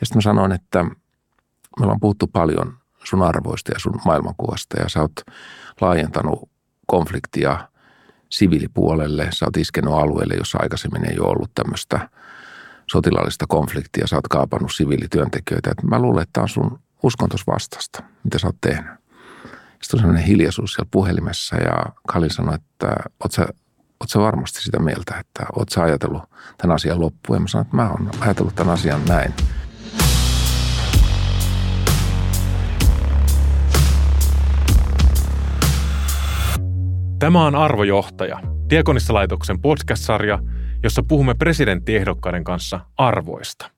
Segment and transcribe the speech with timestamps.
[0.00, 4.88] Ja sitten mä sanoin, että me ollaan puhuttu paljon sun arvoista ja sun maailmankuvasta ja
[4.88, 5.20] sä oot
[5.80, 6.50] laajentanut
[6.86, 7.68] konfliktia
[8.30, 9.28] siviilipuolelle.
[9.32, 12.08] Sä oot iskenut alueelle, jossa aikaisemmin ei ole ollut tämmöistä
[12.90, 14.06] sotilaallista konfliktia.
[14.06, 15.70] Sä oot kaapannut siviilityöntekijöitä.
[15.70, 18.92] Et mä luulen, että tämä on sun uskontos vastasta, mitä sä oot tehnyt.
[19.82, 23.42] Sitten on sellainen hiljaisuus siellä puhelimessa ja Kalin sanoi, että oot sä,
[24.00, 26.22] oot sä varmasti sitä mieltä, että oot sä ajatellut
[26.58, 27.36] tämän asian loppuun.
[27.36, 29.34] Ja mä sanoin, että mä oon ajatellut tämän asian näin.
[37.18, 40.38] Tämä on Arvojohtaja, Diakonissalaitoksen podcast-sarja,
[40.82, 43.70] jossa puhumme presidenttiehdokkaiden kanssa arvoista.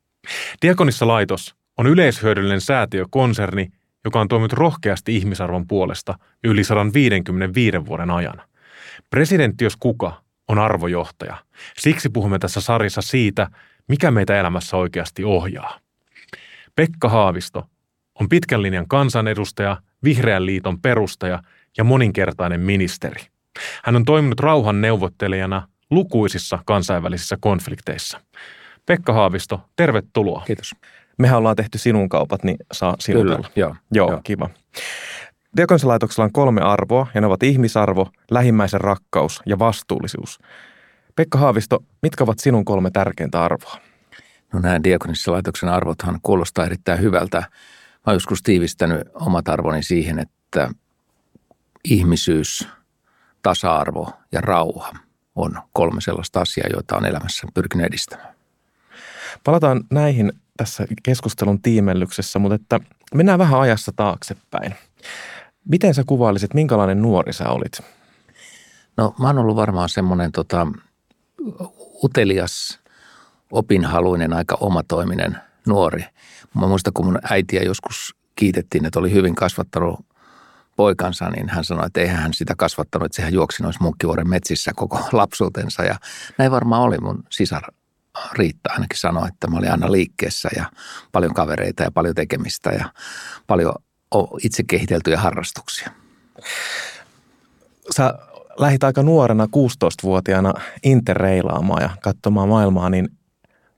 [0.62, 3.69] Diakonissalaitos on yleishyödyllinen säätiökonserni,
[4.05, 8.43] joka on toiminut rohkeasti ihmisarvon puolesta yli 155 vuoden ajan.
[9.10, 11.37] Presidentti, jos kuka, on arvojohtaja.
[11.77, 13.48] Siksi puhumme tässä sarjassa siitä,
[13.88, 15.79] mikä meitä elämässä oikeasti ohjaa.
[16.77, 17.66] Pekka Haavisto
[18.20, 21.43] on pitkän linjan kansanedustaja, Vihreän liiton perustaja
[21.77, 23.37] ja moninkertainen ministeri.
[23.85, 28.21] Hän on toiminut rauhan neuvottelijana lukuisissa kansainvälisissä konflikteissa.
[28.87, 30.43] Pekka Haavisto, tervetuloa.
[30.46, 30.74] Kiitos.
[31.18, 33.37] Mehän ollaan tehty sinun kaupat, niin saa sinutella.
[33.37, 33.77] Kyllä, joo.
[33.93, 34.21] Joo, joo.
[34.24, 34.51] kiva.
[35.57, 40.38] Diakonissalaitoksella on kolme arvoa, ja ne ovat ihmisarvo, lähimmäisen rakkaus ja vastuullisuus.
[41.16, 43.79] Pekka Haavisto, mitkä ovat sinun kolme tärkeintä arvoa?
[44.52, 47.38] No nämä Diakonissalaitoksen arvothan kuulostaa erittäin hyvältä.
[47.38, 47.46] Mä
[48.07, 50.71] oon joskus tiivistänyt omat arvoni siihen, että
[51.85, 52.68] ihmisyys,
[53.42, 54.92] tasa-arvo ja rauha
[55.34, 58.34] on kolme sellaista asiaa, joita on elämässä pyrkinyt edistämään.
[59.44, 62.80] Palataan näihin tässä keskustelun tiimellyksessä, mutta että
[63.14, 64.75] mennään vähän ajassa taaksepäin.
[65.64, 67.81] Miten sä kuvailisit, minkälainen nuori sä olit?
[68.97, 70.66] No mä oon ollut varmaan semmoinen tota,
[72.04, 72.78] utelias,
[73.50, 76.04] opinhaluinen, aika omatoiminen nuori.
[76.54, 80.00] Mä muistan, kun mun äitiä joskus kiitettiin, että oli hyvin kasvattanut
[80.78, 84.72] poikansa, niin hän sanoi, että eihän hän sitä kasvattanut, että sehän juoksi noissa Munkkivuoren metsissä
[84.77, 85.83] koko lapsuutensa.
[85.83, 85.97] Ja
[86.39, 87.62] näin varmaan oli mun sisar
[88.33, 90.65] Riitta ainakin sanoi, että mä olin aina liikkeessä ja
[91.12, 92.93] paljon kavereita ja paljon tekemistä ja
[93.47, 93.72] paljon
[94.43, 95.91] itse kehiteltyjä harrastuksia.
[97.97, 98.15] Sä
[98.59, 103.09] lähit aika nuorena 16-vuotiaana interreilaamaan ja katsomaan maailmaa, niin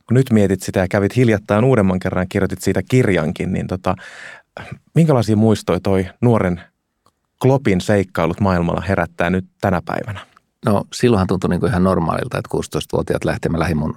[0.06, 3.94] kun nyt mietit sitä ja kävit hiljattain uudemman kerran kirjoitit siitä kirjankin, niin tota,
[4.94, 6.60] minkälaisia muistoja toi nuoren
[7.42, 10.20] Klopin seikkailut maailmalla herättää nyt tänä päivänä?
[10.64, 13.50] No silloinhan tuntui niin kuin ihan normaalilta, että 16-vuotiaat lähtee.
[13.50, 13.94] Mä lähdin mun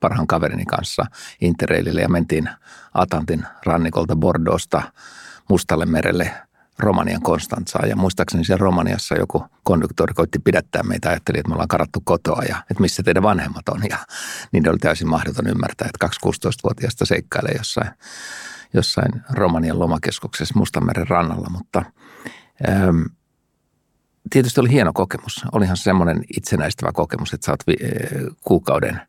[0.00, 1.06] parhaan kaverini kanssa
[1.40, 2.48] Interrailille ja mentiin
[2.94, 4.82] Atlantin rannikolta Bordeauxsta
[5.48, 6.30] Mustalle merelle
[6.78, 7.88] Romanian Konstantsaan.
[7.88, 11.08] Ja muistaakseni siellä Romaniassa joku konduktori koitti pidättää meitä.
[11.08, 13.82] Ajatteli, että me ollaan karattu kotoa ja että missä teidän vanhemmat on.
[13.90, 13.98] Ja
[14.52, 17.90] niin oli täysin mahdoton ymmärtää, että kaksi 16-vuotiaasta seikkailee jossain,
[18.74, 21.48] jossain Romanian lomakeskuksessa Mustanmeren rannalla.
[21.50, 21.84] Mutta
[22.68, 23.02] ähm,
[24.30, 25.44] tietysti oli hieno kokemus.
[25.52, 27.76] Olihan se semmoinen itsenäistävä kokemus, että sä oot vi-
[28.40, 29.00] kuukauden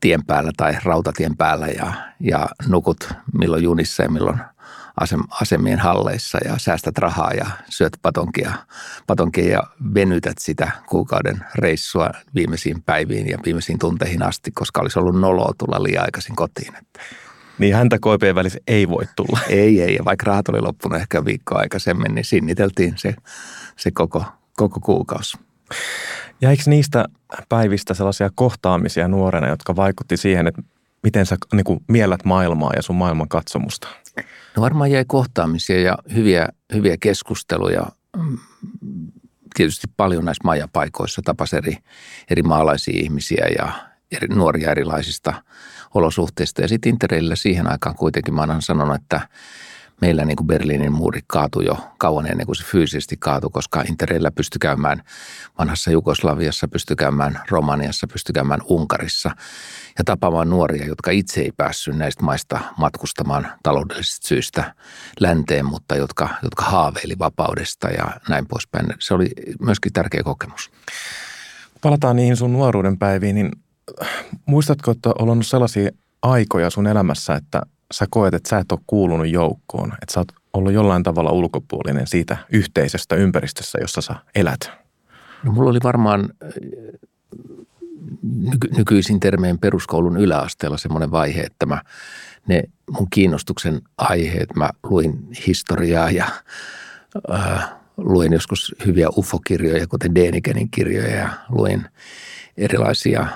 [0.00, 3.08] tien päällä tai rautatien päällä ja, ja nukut
[3.38, 4.40] milloin junissa ja milloin
[5.00, 8.52] asem, asemien halleissa ja säästät rahaa ja syöt patonkia,
[9.06, 9.62] patonkia ja
[9.94, 15.82] venytät sitä kuukauden reissua viimeisiin päiviin ja viimeisiin tunteihin asti, koska olisi ollut noloa tulla
[15.82, 16.76] liian aikaisin kotiin.
[16.76, 17.00] Että.
[17.58, 19.40] Niin häntä koipeen välissä ei voi tulla.
[19.48, 19.94] Ei, ei.
[19.94, 23.14] Ja vaikka rahat oli loppunut ehkä viikkoa aikaisemmin, niin sinniteltiin se,
[23.76, 24.24] se koko,
[24.56, 25.38] koko kuukausi.
[26.40, 27.04] Jäikö niistä
[27.48, 30.62] päivistä sellaisia kohtaamisia nuorena, jotka vaikutti siihen, että
[31.02, 33.88] miten sä niin kuin, miellät maailmaa ja sun maailman katsomusta?
[34.56, 37.86] No varmaan jäi kohtaamisia ja hyviä, hyviä keskusteluja.
[38.16, 38.38] Mm,
[39.54, 41.76] tietysti paljon näissä majapaikoissa tapas eri,
[42.30, 43.72] eri maalaisia ihmisiä ja
[44.12, 45.42] eri, nuoria erilaisista
[45.94, 46.62] olosuhteista.
[46.62, 49.28] Ja sitten Interrailillä siihen aikaan kuitenkin mä olen sanonut, että
[50.00, 54.30] meillä niin kuin Berliinin muuri kaatui jo kauan ennen kuin se fyysisesti kaatui, koska Interreillä
[54.30, 55.02] pystyi käymään
[55.58, 59.30] vanhassa Jugoslaviassa, pystyi käymään Romaniassa, pystyi käymään Unkarissa
[59.98, 64.74] ja tapaamaan nuoria, jotka itse ei päässyt näistä maista matkustamaan taloudellisista syistä
[65.20, 68.86] länteen, mutta jotka, jotka haaveili vapaudesta ja näin poispäin.
[68.98, 69.30] Se oli
[69.60, 70.70] myöskin tärkeä kokemus.
[71.80, 73.50] Palataan niihin sun nuoruuden päiviin, niin
[74.46, 75.90] muistatko, että on ollut sellaisia
[76.22, 80.32] aikoja sun elämässä, että sä koet, että sä et ole kuulunut joukkoon, että sä oot
[80.52, 84.70] ollut jollain tavalla ulkopuolinen siitä yhteisestä ympäristössä, jossa sä elät?
[85.44, 86.48] No, mulla oli varmaan äh,
[88.22, 91.82] nyky- nykyisin termeen peruskoulun yläasteella semmoinen vaihe, että mä
[92.48, 96.26] ne mun kiinnostuksen aiheet, mä luin historiaa ja
[97.32, 101.84] äh, luin joskus hyviä ufokirjoja, kuten Denigenin kirjoja ja luin
[102.56, 103.26] erilaisia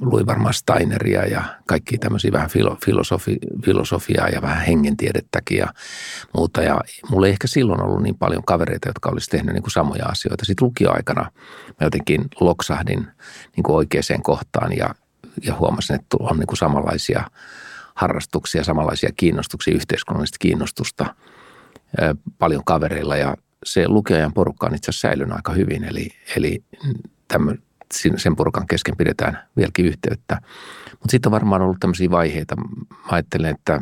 [0.00, 2.50] luin varmaan Steineria ja kaikki tämmöisiä vähän
[2.84, 5.66] filosofi, filosofiaa ja vähän hengentiedettäkin ja
[6.34, 6.62] muuta.
[6.62, 6.80] Ja
[7.10, 10.44] mulla ei ehkä silloin ollut niin paljon kavereita, jotka olisi tehnyt niin kuin samoja asioita.
[10.44, 11.22] Sitten lukioaikana
[11.68, 13.06] mä jotenkin loksahdin
[13.56, 14.94] niin kuin oikeaan kohtaan ja,
[15.42, 17.30] ja huomasin, että on niin kuin samanlaisia
[17.94, 21.14] harrastuksia, samanlaisia kiinnostuksia, yhteiskunnallista kiinnostusta
[22.38, 25.84] paljon kavereilla ja se lukiajan porukka on itse asiassa säilynyt aika hyvin.
[25.84, 26.64] Eli, eli
[27.28, 27.54] tämmö,
[28.16, 30.40] sen porukan kesken pidetään vieläkin yhteyttä.
[30.90, 32.56] Mutta sitten on varmaan ollut tämmöisiä vaiheita.
[32.56, 32.64] Mä
[33.10, 33.80] ajattelen, että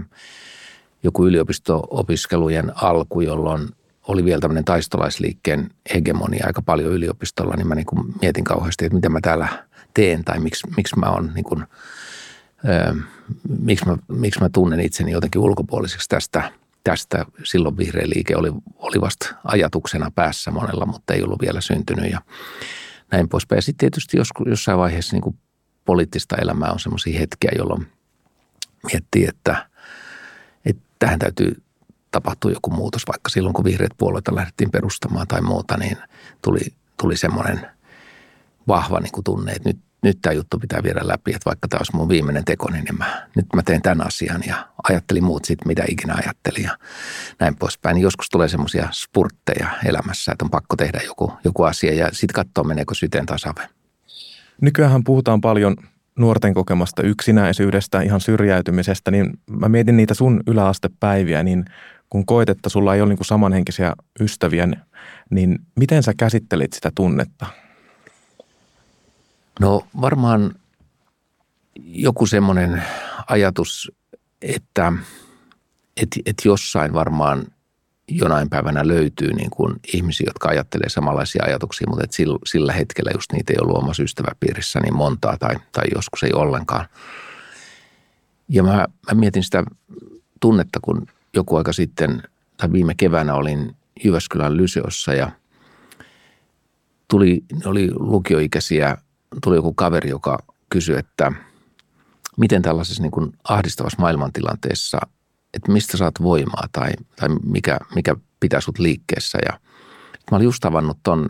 [1.03, 3.69] joku yliopisto-opiskelujen alku, jolloin
[4.09, 7.87] oli vielä tämmöinen taistolaisliikkeen hegemonia aika paljon yliopistolla, niin mä niin
[8.21, 9.49] mietin kauheasti, että mitä mä täällä
[9.95, 11.65] teen tai miksi, miksi mä on niin kuin,
[12.69, 12.95] ö,
[13.61, 16.53] miksi, mä, miksi mä tunnen itseni jotenkin ulkopuoliseksi tästä,
[16.85, 17.27] tästä.
[17.45, 22.21] Silloin vihreä liike oli, oli vasta ajatuksena päässä monella, mutta ei ollut vielä syntynyt ja
[23.13, 23.57] näin poispäin.
[23.57, 25.39] Ja sitten tietysti joskus, jossain vaiheessa niin kuin
[25.85, 27.87] poliittista elämää on semmoisia hetkiä, jolloin
[28.93, 29.69] miettii, että,
[30.65, 31.63] että tähän täytyy
[32.11, 33.03] tapahtua joku muutos.
[33.07, 35.97] Vaikka silloin, kun vihreät puolueita lähdettiin perustamaan tai muuta, niin
[36.43, 36.61] tuli,
[37.03, 37.67] tuli semmoinen
[38.69, 41.79] vahva niin kuin tunne, että nyt, nyt tämä juttu pitää viedä läpi, että vaikka tämä
[41.79, 45.69] olisi mun viimeinen teko, niin mä, nyt mä teen tämän asian ja ajattelin muut sitten,
[45.69, 46.79] mitä ikinä ajattelin ja
[47.41, 47.95] näin poispäin.
[47.95, 52.35] Niin joskus tulee semmoisia spurtteja elämässä, että on pakko tehdä joku, joku asia ja sitten
[52.35, 53.69] katsoa, meneekö syteen tasave.
[54.61, 55.77] Nykyään puhutaan paljon
[56.19, 61.65] nuorten kokemasta yksinäisyydestä, ihan syrjäytymisestä, niin mä mietin niitä sun yläastepäiviä, niin
[62.11, 64.69] kun koet, että sulla ei ole niin samanhenkisiä ystäviä,
[65.31, 67.62] niin miten sä käsittelit sitä tunnetta?
[69.61, 70.55] No varmaan
[71.85, 72.83] joku semmoinen
[73.27, 73.93] ajatus,
[74.43, 74.93] että
[75.97, 77.47] et, et jossain varmaan
[78.09, 83.11] jonain päivänä löytyy niin kuin ihmisiä, jotka ajattelee samanlaisia ajatuksia, mutta et sillä, sillä hetkellä
[83.15, 86.87] just niitä ei ollut omassa ystäväpiirissä niin montaa tai, tai joskus ei ollenkaan.
[88.49, 89.65] Ja mä, mä mietin sitä
[90.41, 92.23] tunnetta, kun joku aika sitten
[92.57, 95.31] tai viime keväänä olin Jyväskylän Lyseossa ja
[97.09, 98.97] tuli, oli lukioikäisiä
[99.43, 100.39] tuli joku kaveri, joka
[100.71, 101.33] kysyi, että
[102.39, 104.99] miten tällaisessa niin kuin ahdistavassa maailmantilanteessa,
[105.55, 109.39] että mistä saat voimaa tai, tai mikä, mikä pitää sut liikkeessä.
[109.47, 109.61] Ja
[110.31, 111.29] mä olin just tavannut ton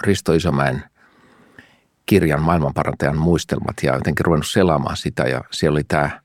[0.00, 0.82] Risto Isomäen
[2.06, 6.22] kirjan Maailmanparantajan muistelmat ja jotenkin ruvennut selaamaan sitä ja siellä oli tämä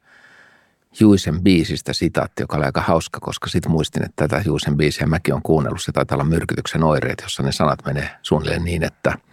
[1.00, 5.34] Juisen biisistä sitaatti, joka oli aika hauska, koska sitten muistin, että tätä Juisen biisiä mäkin
[5.34, 5.82] on kuunnellut.
[5.82, 9.18] Se taitaa olla myrkytyksen oireet, jossa ne sanat menee suunnilleen niin, että–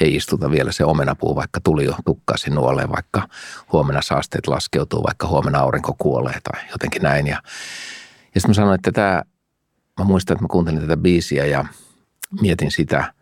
[0.00, 3.28] hei istuta vielä se omenapuu, vaikka tuli jo tukkaisin nuoleen, vaikka
[3.72, 7.26] huomenna saasteet laskeutuu, vaikka huomenna aurinko kuolee tai jotenkin näin.
[7.26, 7.42] Ja,
[8.34, 9.22] ja sitten mä sanoin, että tämä,
[9.98, 11.64] mä muistan, että mä kuuntelin tätä biisiä ja
[12.40, 13.12] mietin sitä,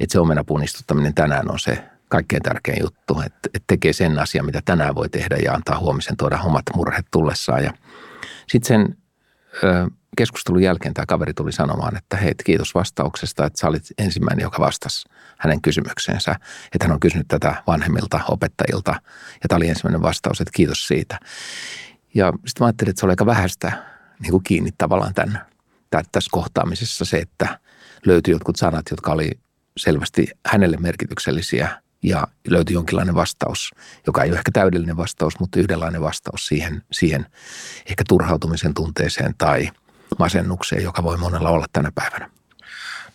[0.00, 4.46] että se omenapuun istuttaminen tänään on se kaikkein tärkein juttu, että, että tekee sen asian,
[4.46, 7.64] mitä tänään voi tehdä ja antaa huomisen tuoda omat murheet tullessaan.
[7.64, 7.72] Ja
[8.48, 8.96] sitten sen
[10.16, 14.62] keskustelun jälkeen tämä kaveri tuli sanomaan, että hei, kiitos vastauksesta, että sä olit ensimmäinen, joka
[14.62, 15.08] vastasi
[15.38, 16.36] hänen kysymykseensä.
[16.72, 18.90] Että hän on kysynyt tätä vanhemmilta opettajilta
[19.42, 21.18] ja tämä oli ensimmäinen vastaus, että kiitos siitä.
[22.14, 23.72] Ja sitten mä ajattelin, että se oli aika vähäistä
[24.20, 25.40] niin kuin kiinni tavallaan tämän,
[25.90, 27.58] tässä kohtaamisessa se, että
[28.06, 29.30] löytyi jotkut sanat, jotka oli
[29.76, 33.70] selvästi hänelle merkityksellisiä ja löytyi jonkinlainen vastaus,
[34.06, 37.26] joka ei ole ehkä täydellinen vastaus, mutta yhdenlainen vastaus siihen, siihen
[37.86, 39.68] ehkä turhautumisen tunteeseen tai–
[40.18, 42.30] masennukseen, joka voi monella olla tänä päivänä.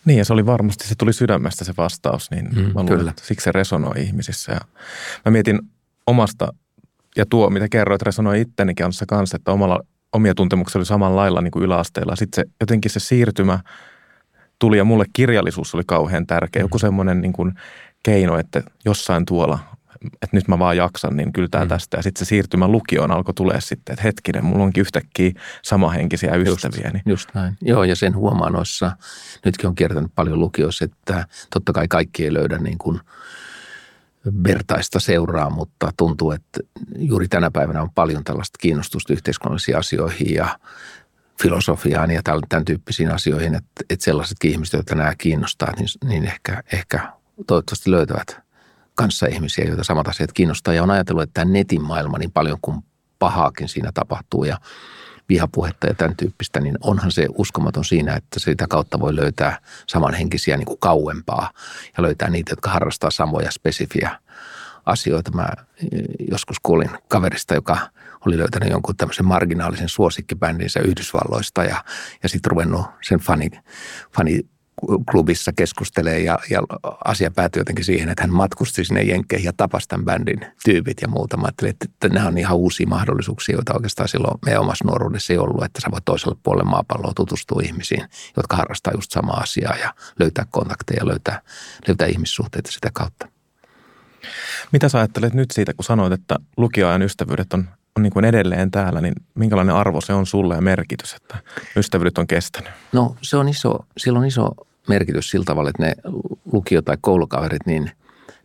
[0.04, 3.10] Niin ja se oli varmasti, se tuli sydämestä se vastaus, niin mm, mä luulen, kyllä.
[3.10, 4.52] että siksi se resonoi ihmisissä.
[4.52, 4.60] Ja
[5.24, 5.60] mä mietin
[6.06, 6.52] omasta,
[7.16, 9.80] ja tuo mitä kerroit resonoi itteni kanssa kanssa, että omalla,
[10.12, 12.16] omia tuntemuksia oli samalla lailla niin kuin yläasteella.
[12.16, 13.58] Sitten se, jotenkin se siirtymä
[14.58, 16.62] tuli ja mulle kirjallisuus oli kauhean tärkeä.
[16.62, 16.64] Mm.
[16.64, 17.54] Joku semmoinen niin kuin
[18.02, 19.58] keino, että jossain tuolla
[20.04, 21.68] että nyt mä vaan jaksan, niin kyllä tämä mm.
[21.68, 21.96] tästä.
[21.96, 26.90] Ja sitten se siirtymä lukioon alkoi tulee sitten, että hetkinen, mulla onkin yhtäkkiä samahenkisiä ystäviä.
[26.94, 27.56] Just, just näin.
[27.62, 28.92] Joo, ja sen huomaa noissa,
[29.44, 33.00] nytkin on kiertänyt paljon lukiossa, että totta kai kaikki ei löydä niin kuin
[34.44, 36.60] vertaista seuraa, mutta tuntuu, että
[36.98, 40.58] juuri tänä päivänä on paljon tällaista kiinnostusta yhteiskunnallisiin asioihin ja
[41.42, 46.62] filosofiaan ja tämän tyyppisiin asioihin, että, että sellaisetkin ihmiset, joita nämä kiinnostaa, niin, niin ehkä,
[46.72, 47.12] ehkä
[47.46, 48.36] toivottavasti löytävät–
[49.00, 50.74] kanssa ihmisiä, joita samat asiat kiinnostaa.
[50.74, 52.80] Ja on ajatellut, että tämä netin maailma niin paljon kuin
[53.18, 54.58] pahaakin siinä tapahtuu ja
[55.28, 60.56] vihapuhetta ja tämän tyyppistä, niin onhan se uskomaton siinä, että sitä kautta voi löytää samanhenkisiä
[60.56, 61.50] niin kuin kauempaa
[61.96, 64.18] ja löytää niitä, jotka harrastaa samoja spesifiä
[64.86, 65.30] asioita.
[65.32, 67.78] Mä eh, joskus kuulin kaverista, joka
[68.26, 71.84] oli löytänyt jonkun tämmöisen marginaalisen suosikkibändinsä Yhdysvalloista ja,
[72.22, 73.50] ja sitten ruvennut sen fani,
[74.16, 74.40] fani
[75.10, 76.62] klubissa keskustelee ja, ja
[77.04, 81.08] asia päätyi jotenkin siihen, että hän matkusti sinne Jenkkeihin ja tapasi tämän bändin tyypit ja
[81.08, 81.36] muuta.
[81.36, 85.32] Mä ajattelin, että, että nämä on ihan uusia mahdollisuuksia, joita oikeastaan silloin meidän omassa nuoruudessa
[85.32, 88.04] ei ollut, että sä voit toiselle puolelle maapalloa tutustua ihmisiin,
[88.36, 91.40] jotka harrastaa just samaa asiaa ja löytää kontakteja, löytää,
[91.88, 93.28] löytää ihmissuhteita sitä kautta.
[94.72, 98.70] Mitä sä ajattelet nyt siitä, kun sanoit, että lukioajan ystävyydet on, on niin kuin edelleen
[98.70, 101.38] täällä, niin minkälainen arvo se on sulle ja merkitys, että
[101.76, 102.70] ystävyydet on kestänyt?
[102.92, 104.50] No se on iso, sillä on iso
[104.90, 105.94] merkitys sillä tavalla, että ne
[106.52, 107.90] lukio- tai koulukaverit, niin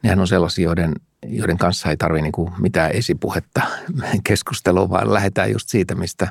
[0.03, 0.93] nehän on sellaisia, joiden,
[1.27, 3.61] joiden kanssa ei tarvitse niin mitään esipuhetta
[4.27, 6.27] keskustelua, vaan lähdetään just siitä, mistä,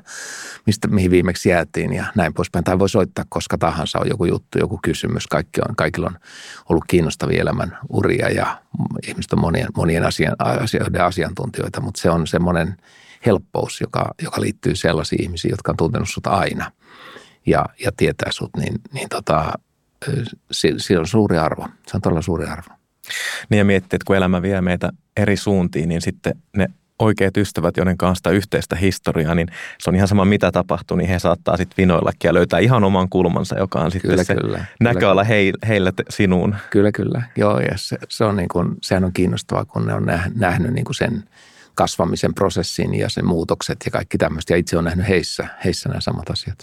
[0.66, 2.64] mistä, mihin viimeksi jäätiin ja näin poispäin.
[2.64, 5.26] Tai voi soittaa koska tahansa on joku juttu, joku kysymys.
[5.26, 6.16] Kaikki on, kaikilla on
[6.68, 8.62] ollut kiinnostavia elämän uria ja
[9.08, 12.76] ihmiset on monien, monien asian, asioiden asiantuntijoita, mutta se on semmoinen
[13.26, 16.72] helppous, joka, joka liittyy sellaisiin ihmisiin, jotka on tuntenut sut aina
[17.46, 19.52] ja, ja tietää sut, niin, niin tota,
[20.50, 21.68] sillä on suuri arvo.
[21.86, 22.68] Se on todella suuri arvo.
[23.48, 26.66] Niin ja miettii, että kun elämä vie meitä eri suuntiin, niin sitten ne
[26.98, 31.18] oikeat ystävät, joiden kanssa yhteistä historiaa, niin se on ihan sama mitä tapahtuu, niin he
[31.18, 35.24] saattaa sitten vinoillakin ja löytää ihan oman kulmansa, joka on sitten kyllä, se kyllä, näköala
[35.24, 35.52] kyllä.
[35.68, 36.56] heillä sinuun.
[36.70, 37.22] Kyllä, kyllä.
[37.36, 40.84] Joo, ja se, se on niin kuin, sehän on kiinnostavaa, kun ne on nähnyt niin
[40.84, 41.24] kuin sen
[41.74, 44.52] kasvamisen prosessin ja sen muutokset ja kaikki tämmöistä.
[44.52, 46.58] Ja itse on nähnyt heissä, heissä nämä samat asiat.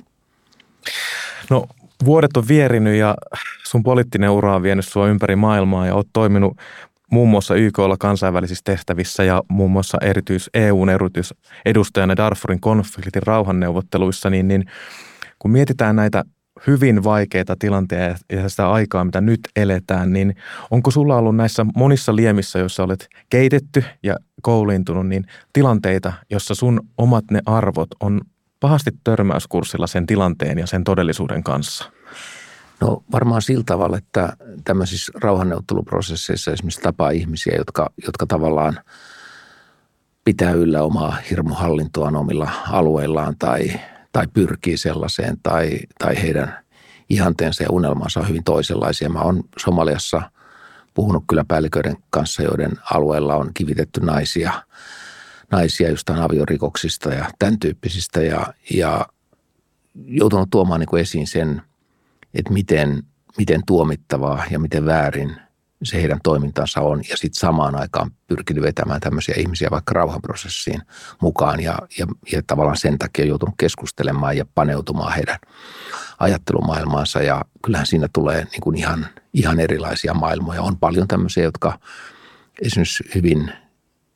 [1.50, 1.68] No
[2.06, 3.16] vuodet on vierinyt ja
[3.64, 6.58] sun poliittinen ura on vienyt sua ympäri maailmaa ja oot toiminut
[7.12, 14.48] muun muassa YKlla kansainvälisissä tehtävissä ja muun muassa erityis, EUn erityisedustajana Darfurin konfliktin rauhanneuvotteluissa, niin,
[14.48, 14.66] niin
[15.40, 16.24] kun mietitään näitä
[16.68, 20.36] hyvin vaikeita tilanteita ja sitä aikaa, mitä nyt eletään, niin
[20.72, 26.82] onko sulla ollut näissä monissa liemissä, joissa olet keitetty ja kouliintunut, niin tilanteita, jossa sun
[26.98, 28.22] omat ne arvot on
[28.62, 31.92] pahasti törmäyskurssilla sen tilanteen ja sen todellisuuden kanssa?
[32.82, 38.80] No varmaan sillä tavalla, että tämmöisissä rauhanneuvotteluprosesseissa esimerkiksi tapaa ihmisiä, jotka, jotka tavallaan
[40.26, 43.72] pitää yllä omaa hirmuhallintoaan omilla alueillaan tai,
[44.12, 46.60] tai pyrkii sellaiseen tai, tai heidän
[47.10, 49.10] ihanteensa ja unelmansa on hyvin toisenlaisia.
[49.10, 50.22] Mä oon Somaliassa
[50.94, 54.54] puhunut kyllä päälliköiden kanssa, joiden alueella on kivitetty naisia–
[55.52, 59.06] naisia jostain aviorikoksista ja tämän tyyppisistä ja, ja
[60.06, 61.62] joutunut tuomaan niin kuin esiin sen,
[62.34, 63.04] että miten,
[63.38, 65.36] miten tuomittavaa ja miten väärin
[65.84, 70.82] se heidän toimintansa on ja sitten samaan aikaan pyrkinyt vetämään tämmöisiä ihmisiä vaikka rauhanprosessiin
[71.22, 75.38] mukaan ja, ja, ja tavallaan sen takia joutunut keskustelemaan ja paneutumaan heidän
[76.20, 80.62] ajattelumaailmaansa ja kyllähän siinä tulee niin kuin ihan, ihan erilaisia maailmoja.
[80.62, 81.80] On paljon tämmöisiä, jotka
[82.62, 83.52] esimerkiksi hyvin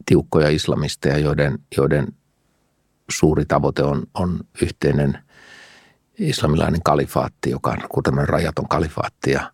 [0.05, 2.07] tiukkoja islamisteja, joiden, joiden
[3.09, 5.17] suuri tavoite on, on yhteinen
[6.19, 9.31] islamilainen kalifaatti, joka on kuin tämmöinen rajaton kalifaatti.
[9.31, 9.51] Ja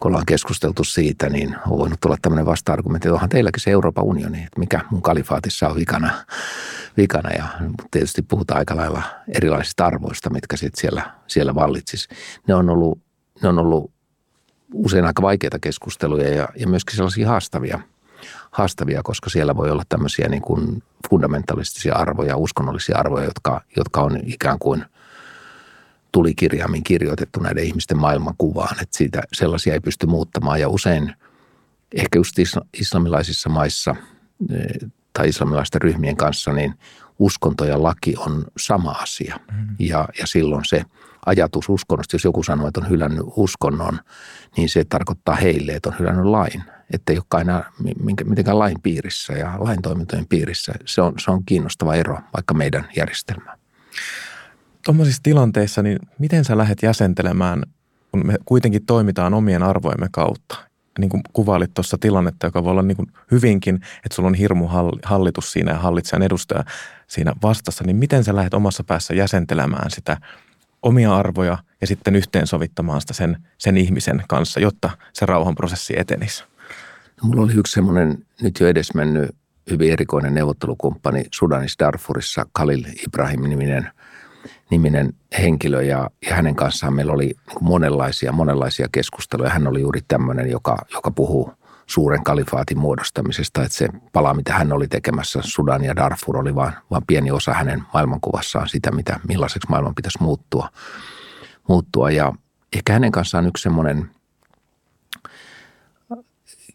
[0.00, 4.04] kun ollaan keskusteltu siitä, niin on voinut tulla tämmöinen vasta-argumentti, että onhan teilläkin se Euroopan
[4.04, 6.24] unioni, että mikä mun kalifaatissa on vikana.
[6.96, 7.30] vikana.
[7.30, 7.44] Ja
[7.90, 12.08] tietysti puhutaan aika lailla erilaisista arvoista, mitkä sitten siellä, siellä vallitsis.
[12.48, 12.98] Ne on ollut,
[13.42, 13.90] ne on ollut
[14.74, 17.80] usein aika vaikeita keskusteluja ja, ja myöskin sellaisia haastavia–
[18.50, 24.20] haastavia, koska siellä voi olla tämmöisiä niin kuin fundamentalistisia arvoja, uskonnollisia arvoja, jotka, jotka on
[24.24, 24.84] ikään kuin
[26.12, 31.14] tulikirjaimin kirjoitettu näiden ihmisten maailmankuvaan, että siitä sellaisia ei pysty muuttamaan ja usein
[31.94, 32.36] ehkä just
[32.80, 33.96] islamilaisissa maissa
[34.52, 36.74] eh, tai islamilaisten ryhmien kanssa, niin
[37.18, 39.40] uskonto ja laki on sama asia.
[39.52, 39.76] Mm.
[39.78, 40.84] Ja, ja silloin se
[41.26, 44.00] ajatus uskonnosta, jos joku sanoo, että on hylännyt uskonnon,
[44.56, 47.72] niin se tarkoittaa heille, että on hylännyt lain että ei olekaan enää
[48.24, 50.72] mitenkään lain piirissä ja lain toimintojen piirissä.
[50.84, 53.58] Se on, se on kiinnostava ero vaikka meidän järjestelmään.
[54.84, 57.62] Tuommoisissa tilanteissa, niin miten sä lähdet jäsentelemään,
[58.12, 60.56] kun me kuitenkin toimitaan omien arvojemme kautta?
[60.98, 64.68] Niin kuin kuvailit tuossa tilannetta, joka voi olla niin kuin hyvinkin, että sulla on hirmu
[65.04, 66.64] hallitus siinä ja hallitsijan edustaja
[67.06, 70.16] siinä vastassa, niin miten sä lähdet omassa päässä jäsentelemään sitä
[70.82, 76.44] omia arvoja ja sitten yhteensovittamaan sitä sen, sen ihmisen kanssa, jotta se rauhanprosessi etenisi?
[77.22, 79.36] Mulla oli yksi semmoinen nyt jo edesmennyt
[79.70, 83.90] hyvin erikoinen neuvottelukumppani Sudanissa Darfurissa, Khalil Ibrahim-niminen
[84.70, 89.50] niminen henkilö ja, ja hänen kanssaan meillä oli monenlaisia, monenlaisia keskusteluja.
[89.50, 91.52] Hän oli juuri tämmöinen, joka, joka puhuu
[91.86, 96.72] suuren kalifaatin muodostamisesta, että se pala, mitä hän oli tekemässä, Sudan ja Darfur oli vain,
[96.90, 100.68] vain pieni osa hänen maailmankuvassaan sitä, mitä, millaiseksi maailman pitäisi muuttua.
[101.68, 102.10] muuttua.
[102.10, 102.32] Ja
[102.76, 104.10] ehkä hänen kanssaan yksi semmoinen–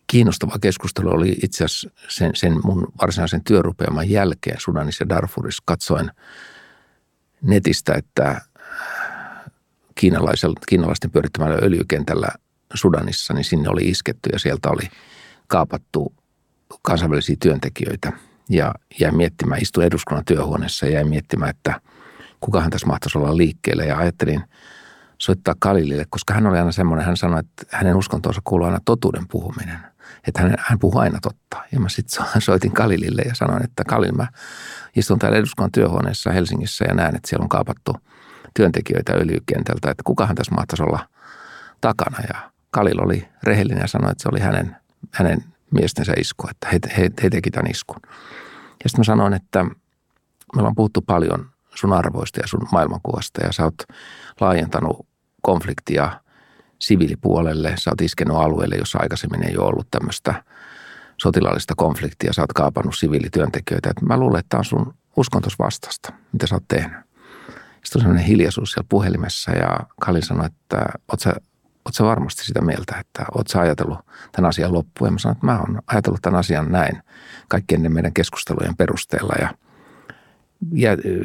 [0.08, 5.64] kiinnostava keskustelu oli itse asiassa sen, sen mun varsinaisen työrupeaman jälkeen Sudanissa ja Darfurissa.
[5.66, 6.12] Katsoin
[7.42, 8.42] netistä, että
[9.96, 12.28] kiinalaisten pyörittämällä öljykentällä
[12.74, 14.90] Sudanissa, niin sinne oli isketty ja sieltä oli
[15.48, 16.14] kaapattu
[16.82, 18.12] kansainvälisiä työntekijöitä.
[18.50, 21.82] Ja jäin miettimään, istuin eduskunnan työhuoneessa ja jäin miettimään, että
[22.40, 23.86] kukahan tässä mahtaisi olla liikkeelle.
[23.86, 24.44] Ja ajattelin
[25.18, 29.28] soittaa Kalilille, koska hän oli aina semmoinen, hän sanoi, että hänen uskontonsa kuuluu aina totuuden
[29.28, 29.80] puhuminen.
[30.28, 31.64] Että hän, hän puhuu aina totta.
[31.72, 34.28] Ja mä sitten soitin Kalilille ja sanoin, että Kalil, mä
[34.96, 37.96] istun täällä eduskunnan työhuoneessa Helsingissä ja näen, että siellä on kaapattu
[38.54, 41.00] työntekijöitä öljykentältä, että kukahan tässä mahtaisi olla
[41.82, 42.18] takana.
[42.28, 44.76] Ja Kalil oli rehellinen ja sanoi, että se oli hänen,
[45.12, 48.00] hänen miestensä isku, että he, he, he teki tämän iskun.
[48.84, 53.52] Ja sitten mä sanoin, että me ollaan puhuttu paljon sun arvoista ja sun maailmankuvasta ja
[53.52, 53.84] sä oot
[54.42, 55.08] laajentanut
[55.42, 56.20] konfliktia
[56.80, 57.74] siviilipuolelle.
[57.78, 60.44] Sä oot iskenut alueelle, jossa aikaisemmin ei ole ollut tämmöistä
[61.18, 62.34] sotilaallista konfliktia.
[62.34, 63.90] Sä oot kaapannut siviilityöntekijöitä.
[63.90, 66.98] Et mä luulen, että tämä on sun uskontos vastasta, mitä sä oot tehnyt.
[67.84, 71.34] Sitten on sellainen hiljaisuus siellä puhelimessa ja Kalin sanoi, että oot sä,
[71.86, 74.00] oot sä varmasti sitä mieltä, että oot sä ajatellut
[74.32, 75.08] tämän asian loppuun.
[75.08, 77.02] Ja mä sanoin, että mä oon ajatellut tämän asian näin
[77.48, 79.54] kaikkien meidän keskustelujen perusteella ja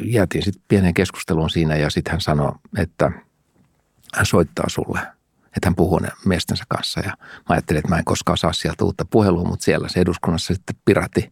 [0.03, 3.11] jäätiin sitten pieneen keskusteluun siinä ja sitten hän sanoi, että
[4.15, 4.99] hän soittaa sulle–
[5.55, 6.99] että hän puhuu miestensä kanssa.
[6.99, 10.53] Ja mä ajattelin, että mä en koskaan saa sieltä uutta puhelua, mutta siellä se eduskunnassa
[10.53, 11.31] sitten pirati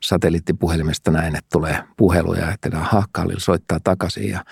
[0.00, 4.30] satelliittipuhelimesta näin, että tulee puhelu ja että aha, Khalil soittaa takaisin.
[4.30, 4.44] Ja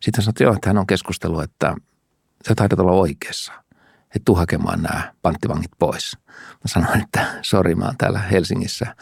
[0.00, 1.74] sitten sanoi, että joo, että hän on keskustellut, että
[2.48, 3.52] sä taidat olla oikeassa,
[4.02, 6.18] että tuu hakemaan nämä panttivangit pois.
[6.28, 8.96] Mä sanoin, että sori, mä oon täällä Helsingissä.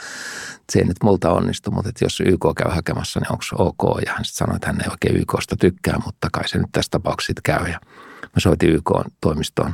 [0.73, 4.03] Se ei nyt multa onnistu, mutta että jos YK käy hakemassa, niin onko ok?
[4.07, 6.91] Ja hän sitten sanoi, että hän ei oikein YKsta tykkää, mutta kai se nyt tässä
[6.91, 7.69] tapauksessa käy.
[7.69, 7.81] Ja
[8.23, 9.73] Mä soitin YK-toimistoon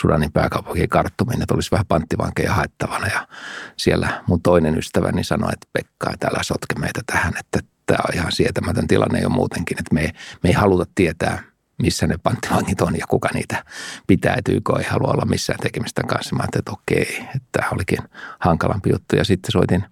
[0.00, 3.06] Sudanin pääkaupunkiin karttumiin, että olisi vähän panttivankeja haettavana.
[3.06, 3.28] Ja
[3.76, 8.32] siellä mun toinen ystäväni sanoi, että Pekka, täällä sotke meitä tähän, että tämä on ihan
[8.32, 10.10] sietämätön tilanne jo muutenkin, että me ei,
[10.42, 11.42] me ei haluta tietää,
[11.82, 13.64] missä ne panttivangit on ja kuka niitä
[14.06, 16.36] pitää, että YK ei halua olla missään tekemistä kanssa.
[16.36, 17.98] Mä ajattelin, että okei, että tämä olikin
[18.38, 19.16] hankalampi juttu.
[19.16, 19.84] Ja sitten soitin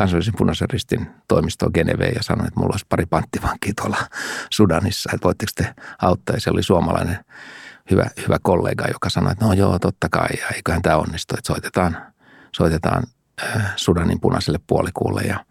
[0.00, 3.96] kansallisen punaisen ristin toimistoon Geneveen ja sanoin, että mulla olisi pari panttivankia tuolla
[4.50, 6.36] Sudanissa, että voitteko te auttaa.
[6.36, 7.18] Ja se oli suomalainen
[7.90, 11.46] hyvä, hyvä kollega, joka sanoi, että no joo, totta kai, ja eiköhän tämä onnistu, että
[11.46, 11.96] soitetaan,
[12.56, 13.02] soitetaan
[13.42, 15.22] äh, Sudanin punaiselle puolikuulle.
[15.22, 15.44] Ja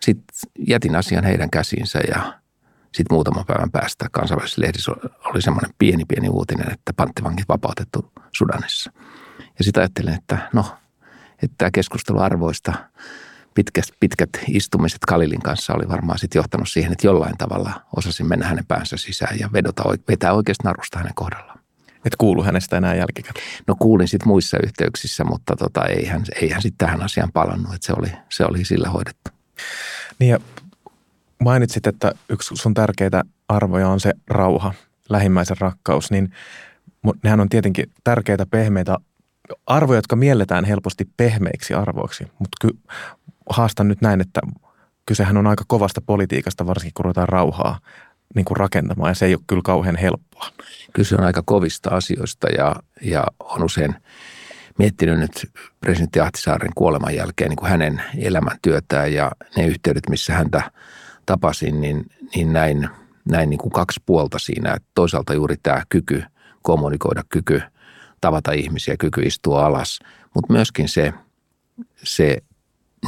[0.00, 2.40] sitten jätin asian heidän käsiinsä ja
[2.94, 4.92] sitten muutaman päivän päästä kansainvälisessä lehdissä
[5.24, 8.92] oli semmoinen pieni pieni uutinen, että panttivangit vapautettu Sudanissa.
[9.58, 10.64] Ja sitten ajattelin, että no,
[11.42, 12.72] että tämä keskustelu arvoista–
[13.56, 18.46] pitkät, pitkät istumiset Kalilin kanssa oli varmaan sitten johtanut siihen, että jollain tavalla osasin mennä
[18.46, 21.58] hänen päänsä sisään ja vedota, vetää oikeasti narusta hänen kohdallaan.
[22.04, 23.46] Et kuulu hänestä enää jälkikäteen?
[23.66, 27.74] No kuulin sitten muissa yhteyksissä, mutta tota, ei hän, ei hän sitten tähän asiaan palannut,
[27.74, 29.30] että se oli, se oli sillä hoidettu.
[30.18, 30.38] Niin ja
[31.38, 34.74] mainitsit, että yksi sun tärkeitä arvoja on se rauha,
[35.08, 36.32] lähimmäisen rakkaus, niin
[37.22, 38.96] nehän on tietenkin tärkeitä pehmeitä
[39.66, 42.78] arvoja, jotka mielletään helposti pehmeiksi arvoiksi, mutta ky-
[43.50, 44.40] haastan nyt näin, että
[45.06, 47.78] kysehän on aika kovasta politiikasta, varsinkin kun ruvetaan rauhaa
[48.34, 50.48] niin kuin rakentamaan, ja se ei ole kyllä kauhean helppoa.
[50.92, 53.94] Kyse on aika kovista asioista, ja, ja on usein
[54.78, 60.70] miettinyt nyt presidentti Ahtisaaren kuoleman jälkeen niin kuin hänen elämäntyötään ja ne yhteydet, missä häntä
[61.26, 62.88] tapasin, niin, niin näin,
[63.28, 64.72] näin niin kuin kaksi puolta siinä.
[64.74, 66.22] Että toisaalta juuri tämä kyky
[66.62, 67.62] kommunikoida, kyky
[68.20, 69.98] tavata ihmisiä, kyky istua alas,
[70.34, 71.12] mutta myöskin se,
[72.04, 72.38] se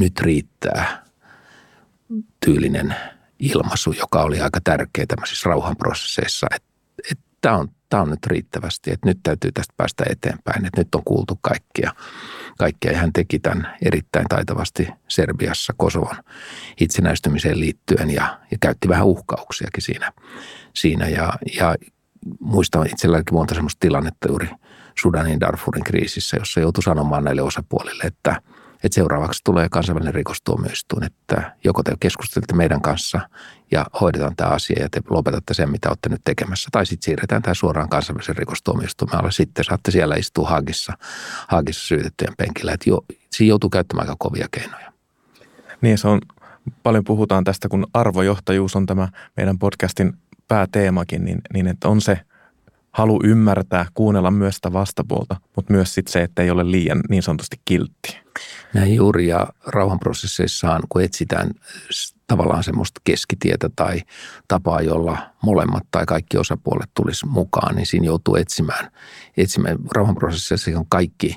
[0.01, 1.05] nyt riittää
[2.45, 2.95] tyylinen
[3.39, 6.69] ilmaisu, joka oli aika tärkeä tämmöisissä rauhanprosesseissa, että,
[7.41, 11.39] tämä on, on nyt riittävästi, että nyt täytyy tästä päästä eteenpäin, että nyt on kuultu
[11.41, 11.93] kaikkia.
[12.59, 16.17] Kaikkia ja hän teki tämän erittäin taitavasti Serbiassa Kosovon
[16.81, 20.13] itsenäistymiseen liittyen ja, ja käytti vähän uhkauksiakin siinä.
[20.75, 21.77] siinä ja, ja
[22.41, 24.49] muistan itselläkin monta sellaista tilannetta juuri
[25.01, 28.37] Sudanin Darfurin kriisissä, jossa joutui sanomaan näille osapuolille, että–
[28.85, 33.21] että seuraavaksi tulee kansainvälinen rikostuomioistuin, että joko te keskustelette meidän kanssa
[33.71, 37.43] ja hoidetaan tämä asia ja te lopetatte sen, mitä olette nyt tekemässä, tai sitten siirretään
[37.43, 40.93] tämä suoraan kansainvälisen rikostuomioistuimen Sitten saatte siellä istua Haagissa,
[41.49, 42.73] Haagissa syytettyjen penkillä.
[42.73, 44.93] Että jo, siinä joutuu käyttämään aika kovia keinoja.
[45.81, 46.21] Niin, se on,
[46.83, 50.13] paljon puhutaan tästä, kun arvojohtajuus on tämä meidän podcastin
[50.49, 52.21] pääteemakin, niin, niin että on se
[52.91, 57.23] halu ymmärtää, kuunnella myös sitä vastapuolta, mutta myös sit se, että ei ole liian niin
[57.23, 58.28] sanotusti kiltti.
[58.75, 61.51] Näin juuri ja rauhanprosesseissaan, kun etsitään
[62.27, 64.03] tavallaan semmoista keskitietä tai
[64.49, 68.91] tapaa, jolla molemmat tai kaikki osapuolet tulisi mukaan, niin siinä joutuu etsimään.
[69.37, 69.77] etsimään.
[69.93, 71.37] Rauhanprosesseissa on kaikki,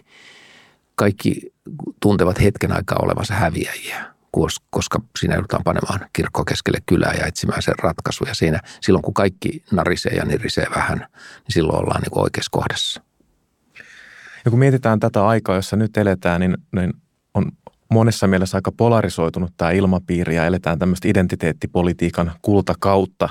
[0.96, 1.54] kaikki
[2.00, 4.12] tuntevat hetken aikaa olevansa häviäjiä
[4.70, 8.34] koska siinä joudutaan panemaan kirkko keskelle kylää ja etsimään sen ratkaisuja.
[8.34, 13.02] Siinä, silloin kun kaikki narisee ja nirisee vähän, niin silloin ollaan niin oikeassa kohdassa.
[14.45, 16.93] Ja kun mietitään tätä aikaa, jossa nyt eletään, niin, niin
[17.34, 17.51] on
[17.91, 23.30] monessa mielessä aika polarisoitunut tämä ilmapiiri ja eletään tämmöistä identiteettipolitiikan kultakautta,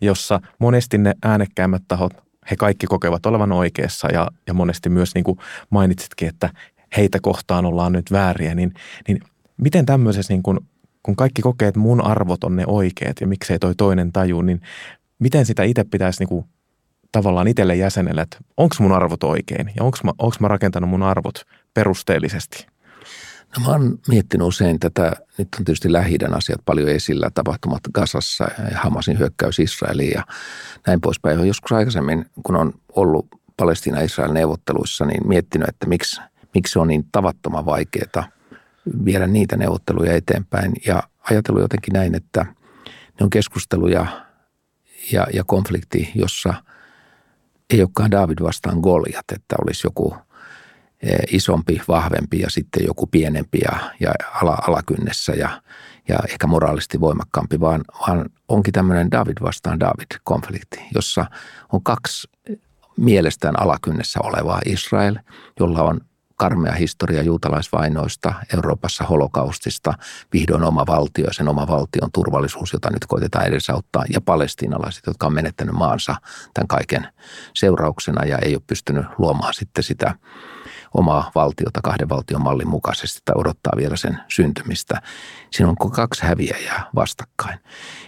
[0.00, 2.12] jossa monesti ne äänekkäimmät tahot,
[2.50, 5.38] he kaikki kokevat olevan oikeassa ja, ja monesti myös niin kuin
[5.70, 6.50] mainitsitkin, että
[6.96, 8.74] heitä kohtaan ollaan nyt vääriä, niin,
[9.08, 9.20] niin
[9.56, 10.58] miten tämmöisessä, niin kuin,
[11.02, 14.60] kun kaikki kokee, että mun arvot on ne oikeat ja miksei toi toinen taju, niin
[15.18, 16.44] miten sitä itse pitäisi niin kuin
[17.12, 21.02] tavallaan itselle jäsenelle, että onko mun arvot oikein ja onko mä, onko mä rakentanut mun
[21.02, 21.34] arvot
[21.74, 22.66] perusteellisesti?
[23.56, 28.44] No mä oon miettinyt usein tätä, nyt on tietysti lähi asiat paljon esillä, tapahtumat Gazassa
[28.70, 30.26] ja Hamasin hyökkäys Israeliin ja
[30.86, 31.46] näin poispäin.
[31.46, 36.20] Joskus aikaisemmin, kun on ollut Palestina-Israel neuvotteluissa, niin miettinyt, että miksi,
[36.54, 38.28] miksi on niin tavattoman vaikeaa
[39.04, 40.72] viedä niitä neuvotteluja eteenpäin.
[40.86, 42.46] Ja ajatellut jotenkin näin, että
[42.86, 44.06] ne on keskusteluja
[45.12, 46.54] ja, ja konflikti, jossa
[47.72, 50.16] ei olekaan David vastaan Goliat, että olisi joku–
[51.02, 55.62] Eh, isompi, vahvempi ja sitten joku pienempi ja, ja ala, alakynnessä ja,
[56.08, 61.26] ja ehkä moraalisesti voimakkaampi, vaan, vaan onkin tämmöinen David vastaan David-konflikti, jossa
[61.72, 62.28] on kaksi
[62.96, 65.16] mielestään alakynnessä olevaa Israel,
[65.60, 66.00] jolla on
[66.42, 69.94] karmea historia juutalaisvainoista, Euroopassa holokaustista,
[70.32, 75.26] vihdoin oma valtio ja sen oma valtion turvallisuus, jota nyt koitetaan edesauttaa, ja palestiinalaiset, jotka
[75.26, 76.16] on menettänyt maansa
[76.54, 77.08] tämän kaiken
[77.54, 80.14] seurauksena ja ei ole pystynyt luomaan sitten sitä
[80.94, 85.02] omaa valtiota kahden valtion mallin mukaisesti tai odottaa vielä sen syntymistä.
[85.50, 87.58] Siinä on kaksi häviäjää vastakkain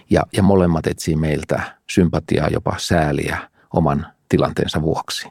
[0.09, 5.27] ja, ja molemmat etsii meiltä sympatiaa, jopa sääliä oman tilanteensa vuoksi.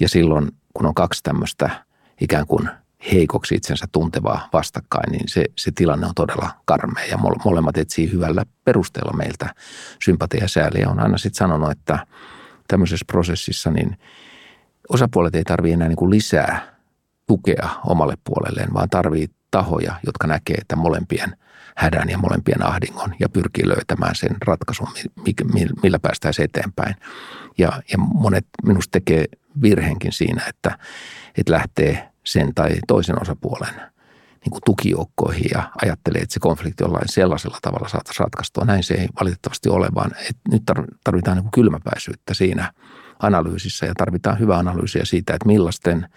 [0.00, 1.91] Ja silloin, kun on kaksi tämmöistä
[2.22, 2.68] ikään kuin
[3.12, 8.44] heikoksi itsensä tuntevaa vastakkain, niin se, se tilanne on todella karmea ja molemmat etsii hyvällä
[8.64, 9.54] perusteella meiltä
[10.04, 10.88] sympatia ja sääliä.
[10.88, 12.06] On aina sitten sanonut, että
[12.68, 13.98] tämmöisessä prosessissa niin
[14.88, 16.76] osapuolet ei tarvitse enää niin kuin lisää
[17.26, 21.36] tukea omalle puolelleen, vaan tarvii tahoja, jotka näkee, että molempien
[21.76, 24.88] hädän ja molempien ahdingon ja pyrkii löytämään sen ratkaisun,
[25.82, 26.94] millä päästään eteenpäin.
[27.58, 29.24] Ja, ja monet minusta tekee
[29.62, 30.78] virheenkin siinä, että,
[31.38, 33.74] että lähtee sen tai toisen osapuolen
[34.44, 38.64] niin kuin tukijoukkoihin ja ajattelee, että se konflikti jollain sellaisella tavalla saataisiin ratkaistua.
[38.64, 40.62] Näin se ei valitettavasti ole, vaan että nyt
[41.04, 42.72] tarvitaan niin kuin kylmäpäisyyttä siinä
[43.18, 46.08] analyysissä ja tarvitaan hyvää analyysiä siitä, että millaisten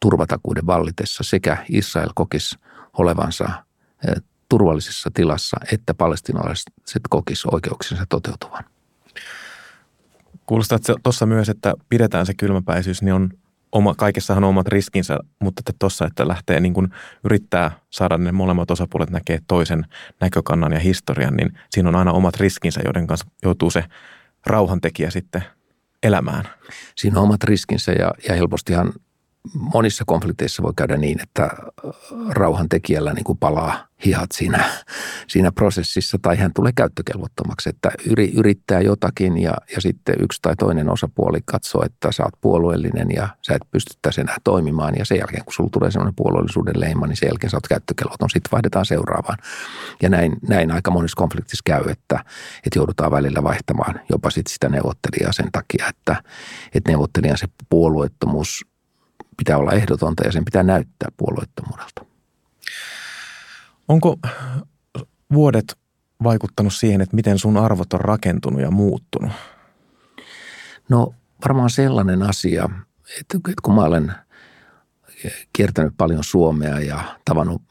[0.00, 2.56] turvatakuuden vallitessa sekä Israel kokisi
[2.98, 3.48] olevansa
[4.48, 8.64] turvallisessa tilassa, että palestinalaiset kokisi oikeuksensa toteutuvan.
[10.46, 13.30] Kuulostaa tuossa myös, että pidetään se kylmäpäisyys, niin on
[13.72, 16.88] oma, kaikessahan on omat riskinsä, mutta että tuossa, että lähtee niin kuin
[17.24, 19.86] yrittää saada ne molemmat osapuolet näkee toisen
[20.20, 23.84] näkökannan ja historian, niin siinä on aina omat riskinsä, joiden kanssa joutuu se
[24.46, 25.44] rauhantekijä sitten
[26.02, 26.44] elämään.
[26.96, 28.92] Siinä on omat riskinsä ja, ja helpostihan
[29.54, 31.50] monissa konflikteissa voi käydä niin, että
[32.30, 34.64] rauhantekijällä niin kuin palaa hihat siinä,
[35.32, 40.56] siinä prosessissa tai hän tulee käyttökelvottomaksi, että yri, yrittää jotakin ja, ja sitten yksi tai
[40.56, 45.18] toinen osapuoli katsoo, että sä oot puolueellinen ja sä et pystyttäisi enää toimimaan ja sen
[45.18, 48.86] jälkeen kun sulla tulee sellainen puolueellisuuden leima, niin sen jälkeen sä oot käyttökelvoton, sitten vaihdetaan
[48.86, 49.38] seuraavaan.
[50.02, 52.24] Ja näin, näin aika monissa konfliktissa käy, että,
[52.66, 56.22] että joudutaan välillä vaihtamaan jopa sit sitä neuvottelijaa sen takia, että,
[56.74, 58.66] että neuvottelijan se puolueettomuus
[59.38, 62.04] pitää olla ehdotonta ja sen pitää näyttää puolueettomuudelta.
[63.88, 64.16] Onko
[65.32, 65.78] vuodet
[66.22, 69.32] vaikuttanut siihen, että miten sun arvot on rakentunut ja muuttunut?
[70.88, 72.68] No varmaan sellainen asia,
[73.20, 74.12] että kun mä olen
[75.52, 77.62] kiertänyt paljon Suomea ja tavannut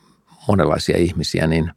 [0.47, 1.71] monenlaisia ihmisiä, niin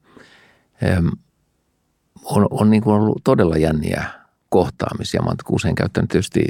[2.25, 4.20] on, on niin kuin ollut todella jänniä
[4.51, 5.23] kohtaamisia.
[5.23, 6.45] Mä oon usein käyttänyt tietysti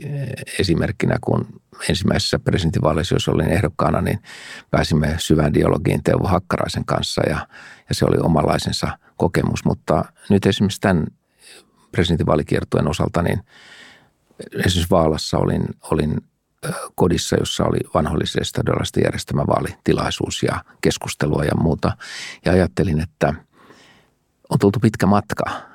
[0.58, 1.46] esimerkkinä, kun
[1.88, 4.18] ensimmäisessä presidentinvaaleissa, jos olin ehdokkaana, niin
[4.70, 7.46] pääsimme syvään dialogiin Teuvo Hakkaraisen kanssa ja,
[7.88, 9.64] ja se oli omanlaisensa kokemus.
[9.64, 11.06] Mutta nyt esimerkiksi tämän
[11.92, 13.42] presidentinvaalikiertueen osalta, niin
[14.54, 16.16] esimerkiksi Vaalassa olin, olin
[16.94, 18.62] kodissa, jossa oli vanhollisesta
[19.04, 21.96] järjestämä vaalitilaisuus ja keskustelua ja muuta.
[22.44, 23.34] Ja ajattelin, että
[24.50, 25.69] on tultu pitkä matka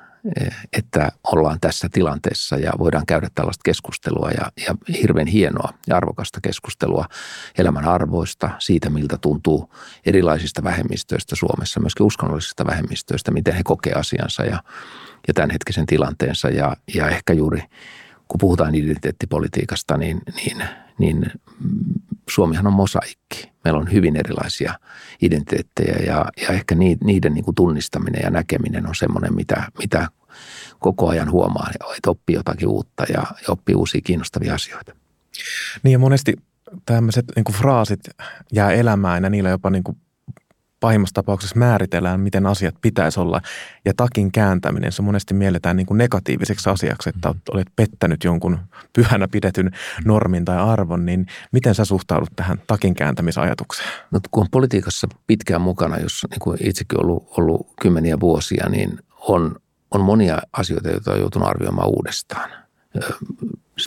[0.72, 6.40] että ollaan tässä tilanteessa ja voidaan käydä tällaista keskustelua ja, ja hirveän hienoa ja arvokasta
[6.40, 7.04] keskustelua
[7.58, 9.74] elämän arvoista, siitä miltä tuntuu
[10.06, 14.62] erilaisista vähemmistöistä Suomessa, myöskin uskonnollisista vähemmistöistä, miten he kokee asiansa ja,
[15.28, 16.48] ja tämänhetkisen tilanteensa.
[16.48, 17.62] Ja, ja ehkä juuri
[18.28, 20.64] kun puhutaan identiteettipolitiikasta, niin, niin,
[20.98, 21.30] niin
[22.30, 23.52] Suomihan on mosaikki.
[23.64, 24.78] Meillä on hyvin erilaisia
[25.22, 30.08] identiteettejä ja, ja ehkä niiden niin kuin tunnistaminen ja näkeminen on semmoinen, mitä, mitä
[30.78, 34.94] koko ajan huomaa, että oppii jotakin uutta ja, ja oppii uusia kiinnostavia asioita.
[35.82, 36.36] Niin ja monesti
[36.86, 38.00] tämmöiset niin fraasit
[38.52, 39.96] jää elämään ja niillä jopa niin kuin
[40.86, 43.40] pahimmassa tapauksessa määritellään, miten asiat pitäisi olla.
[43.84, 47.40] Ja takin kääntäminen, se monesti mielletään niin kuin negatiiviseksi asiaksi, että mm.
[47.52, 48.58] olet pettänyt jonkun
[48.92, 49.70] pyhänä pidetyn
[50.04, 53.88] normin tai arvon, niin miten sä suhtaudut tähän takin kääntämisajatukseen?
[54.10, 58.98] No, kun on politiikassa pitkään mukana, jos niin kuin itsekin ollut, ollut kymmeniä vuosia, niin
[59.20, 59.56] on,
[59.90, 62.50] on monia asioita, joita on joutunut arvioimaan uudestaan.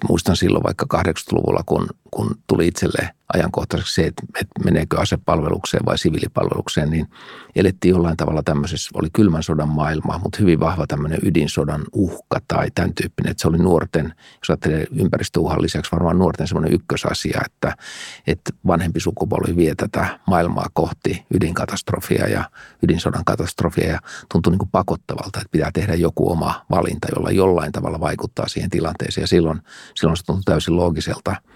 [0.10, 5.98] Muistan silloin vaikka 80-luvulla, kun, kun tuli itselle ajankohtaiseksi se, että, että meneekö asepalvelukseen vai
[5.98, 7.08] siviilipalvelukseen, niin
[7.56, 12.72] elettiin jollain tavalla tämmöisessä, oli kylmän sodan maailma, mutta hyvin vahva tämmöinen ydinsodan uhka tai
[12.76, 17.76] tämän tyyppinen, että se oli nuorten, jos ajattelee ympäristöuhan lisäksi varmaan nuorten semmoinen ykkösasia, että,
[18.28, 22.44] että vanhempi sukupolvi vie tätä maailmaa kohti ydinkatastrofia ja
[22.84, 24.00] ydinsodan katastrofia ja
[24.32, 28.70] tuntuu niin kuin pakottavalta, että pitää tehdä joku oma valinta, jolla jollain tavalla vaikuttaa siihen
[28.70, 29.24] tilanteeseen.
[29.24, 29.62] Ja silloin,
[29.96, 31.36] silloin se tuntuu täysin loogiselta–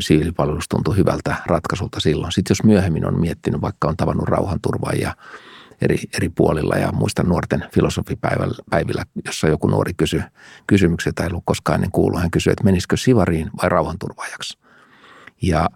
[0.00, 2.32] siviilipalvelus tuntui hyvältä ratkaisulta silloin.
[2.32, 5.14] Sitten jos myöhemmin on miettinyt, vaikka on tavannut rauhanturvaajia
[5.80, 10.22] eri, eri puolilla ja muistan nuorten filosofipäivillä, jossa joku nuori kysyi
[10.66, 12.20] kysymyksiä tai ei ollut koskaan ennen kuullut.
[12.20, 14.58] Hän kysyi, että menisikö sivariin vai rauhanturvaajaksi.
[15.42, 15.68] Ja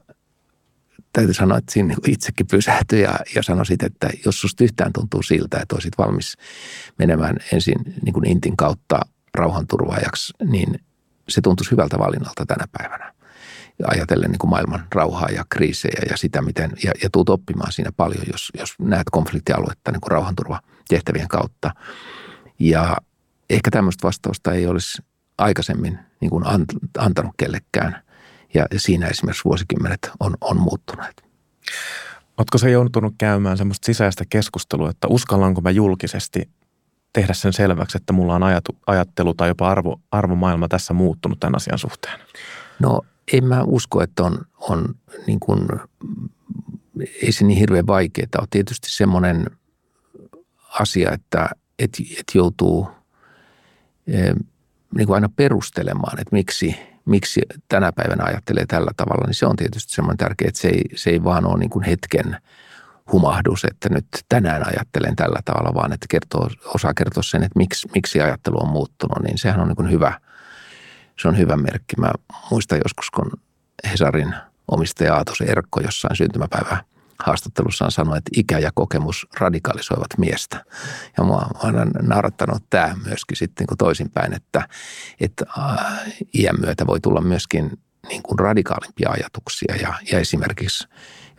[1.12, 4.92] täytyy sanoa, että siinä niin itsekin pysähtyi ja, ja sanoi sitten, että jos susta yhtään
[4.92, 6.36] tuntuu siltä, että olisit valmis
[6.98, 9.00] menemään ensin niin kuin Intin kautta
[9.34, 10.80] rauhanturvaajaksi, niin
[11.28, 13.09] se tuntuisi hyvältä valinnalta tänä päivänä
[13.86, 17.92] ajatellen niin kuin maailman rauhaa ja kriisejä ja sitä, miten, ja, ja tuut oppimaan siinä
[17.96, 21.70] paljon, jos, jos näet konfliktialuetta niin kuin rauhanturvatehtävien kautta.
[22.58, 22.96] Ja
[23.50, 25.02] ehkä tämmöistä vastausta ei olisi
[25.38, 26.44] aikaisemmin niin kuin
[26.98, 28.02] antanut kellekään.
[28.54, 31.22] Ja siinä esimerkiksi vuosikymmenet on, on muuttuneet.
[32.38, 36.50] Oletko se joutunut käymään semmoista sisäistä keskustelua, että uskallanko mä julkisesti
[37.12, 41.56] tehdä sen selväksi, että mulla on ajatu, ajattelu tai jopa arvo, arvomaailma tässä muuttunut tämän
[41.56, 42.20] asian suhteen?
[42.78, 43.00] No
[43.44, 44.94] mä usko, että on, on
[45.26, 45.68] niin kuin,
[47.22, 48.46] ei se niin hirveän vaikeaa ole.
[48.50, 49.46] Tietysti semmoinen
[50.80, 52.88] asia, että et, et joutuu
[54.06, 54.32] e,
[54.96, 59.56] niin kuin aina perustelemaan, että miksi, miksi tänä päivänä ajattelee tällä tavalla, niin se on
[59.56, 62.36] tietysti semmoinen tärkeä, että se ei, se ei vaan ole niin kuin hetken
[63.12, 67.88] humahdus, että nyt tänään ajattelen tällä tavalla, vaan että kertoo, osaa kertoa sen, että miksi,
[67.94, 70.12] miksi ajattelu on muuttunut, niin sehän on niin kuin hyvä–
[71.22, 71.96] se on hyvä merkki.
[71.98, 72.10] Mä
[72.50, 73.30] muistan joskus, kun
[73.90, 74.34] Hesarin
[74.68, 76.84] omistaja Aatos Erkko jossain syntymäpäivä
[77.18, 80.64] haastattelussaan sanoi, että ikä ja kokemus radikalisoivat miestä.
[81.18, 84.68] Ja mua on naurattanut tämä myöskin sitten niin toisinpäin, että,
[85.20, 85.44] että
[86.34, 87.70] iän myötä voi tulla myöskin
[88.08, 90.88] niin kuin radikaalimpia ajatuksia ja, ja esimerkiksi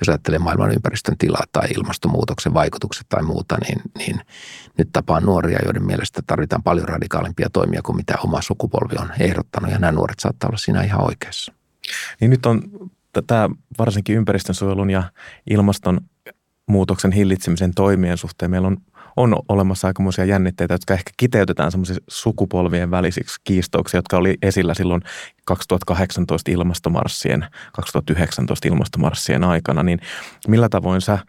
[0.01, 4.21] jos ajattelee maailman ympäristön tilaa tai ilmastonmuutoksen vaikutukset tai muuta, niin, niin
[4.77, 9.71] nyt tapaan nuoria, joiden mielestä tarvitaan paljon radikaalimpia toimia kuin mitä oma sukupolvi on ehdottanut
[9.71, 11.53] ja nämä nuoret saattaa olla siinä ihan oikeassa.
[12.21, 12.61] Niin nyt on
[13.27, 15.03] tämä varsinkin ympäristönsuojelun ja
[15.49, 18.77] ilmastonmuutoksen hillitsemisen toimien suhteen meillä on
[19.17, 25.01] on olemassa aikamoisia jännitteitä, jotka ehkä kiteytetään semmoisiksi sukupolvien välisiksi kiistouksiksi, jotka oli esillä silloin
[25.45, 29.83] 2018 ilmastomarssien, 2019 ilmastomarssien aikana.
[29.83, 29.99] Niin
[30.47, 31.19] millä tavoin sä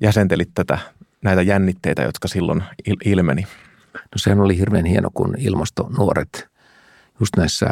[0.00, 0.78] jäsentelit tätä,
[1.22, 2.62] näitä jännitteitä, jotka silloin
[3.04, 3.46] ilmeni?
[3.94, 6.48] No sehän oli hirveän hieno, kun ilmastonuoret
[7.20, 7.66] just näissä